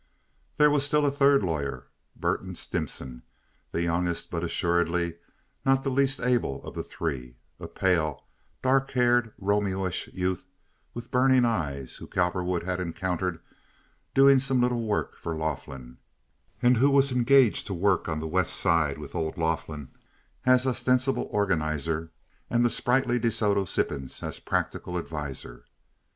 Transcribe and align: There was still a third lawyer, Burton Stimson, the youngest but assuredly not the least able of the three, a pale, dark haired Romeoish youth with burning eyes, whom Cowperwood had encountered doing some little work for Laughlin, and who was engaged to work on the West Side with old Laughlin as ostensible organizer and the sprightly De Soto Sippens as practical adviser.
There 0.57 0.71
was 0.71 0.83
still 0.83 1.05
a 1.05 1.11
third 1.11 1.43
lawyer, 1.43 1.85
Burton 2.15 2.55
Stimson, 2.55 3.21
the 3.71 3.83
youngest 3.83 4.31
but 4.31 4.43
assuredly 4.43 5.17
not 5.63 5.83
the 5.83 5.91
least 5.91 6.19
able 6.19 6.63
of 6.65 6.73
the 6.73 6.81
three, 6.81 7.35
a 7.59 7.67
pale, 7.67 8.25
dark 8.63 8.89
haired 8.93 9.31
Romeoish 9.39 10.07
youth 10.11 10.47
with 10.95 11.11
burning 11.11 11.45
eyes, 11.45 11.97
whom 11.97 12.07
Cowperwood 12.07 12.63
had 12.63 12.79
encountered 12.79 13.41
doing 14.15 14.39
some 14.39 14.59
little 14.59 14.81
work 14.81 15.17
for 15.19 15.35
Laughlin, 15.37 15.99
and 16.63 16.77
who 16.77 16.89
was 16.89 17.11
engaged 17.11 17.67
to 17.67 17.75
work 17.75 18.09
on 18.09 18.19
the 18.19 18.25
West 18.27 18.53
Side 18.55 18.97
with 18.97 19.13
old 19.13 19.37
Laughlin 19.37 19.89
as 20.47 20.65
ostensible 20.65 21.27
organizer 21.29 22.09
and 22.49 22.65
the 22.65 22.71
sprightly 22.71 23.19
De 23.19 23.29
Soto 23.29 23.65
Sippens 23.65 24.23
as 24.23 24.39
practical 24.39 24.97
adviser. 24.97 25.65